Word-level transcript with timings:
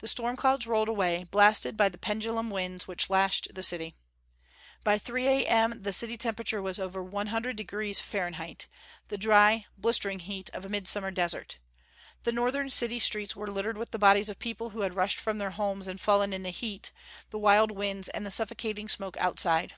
The 0.00 0.06
storm 0.08 0.36
clouds 0.36 0.66
rolled 0.66 0.88
away, 0.90 1.24
blasted 1.30 1.78
by 1.78 1.88
the 1.88 1.96
pendulum 1.96 2.50
winds 2.50 2.86
which 2.86 3.08
lashed 3.08 3.54
the 3.54 3.62
city. 3.62 3.96
By 4.84 4.98
3 4.98 5.26
A.M. 5.28 5.82
the 5.82 5.94
city 5.94 6.18
temperature 6.18 6.60
was 6.60 6.78
over 6.78 7.02
100° 7.02 8.26
F 8.34 8.68
the 9.08 9.16
dry, 9.16 9.64
blistering 9.78 10.18
heat 10.18 10.50
of 10.50 10.66
a 10.66 10.68
midsummer 10.68 11.10
desert. 11.10 11.56
The 12.24 12.32
northern 12.32 12.68
city 12.68 12.98
streets 12.98 13.34
were 13.34 13.50
littered 13.50 13.78
with 13.78 13.92
the 13.92 13.98
bodies 13.98 14.28
of 14.28 14.38
people 14.38 14.68
who 14.76 14.82
had 14.82 14.94
rushed 14.94 15.18
from 15.18 15.38
their 15.38 15.52
homes 15.52 15.86
and 15.86 15.98
fallen 15.98 16.34
in 16.34 16.42
the 16.42 16.50
heat, 16.50 16.92
the 17.30 17.38
wild 17.38 17.70
winds 17.70 18.10
and 18.10 18.26
the 18.26 18.30
suffocating 18.30 18.88
smoke 18.90 19.16
outside. 19.16 19.76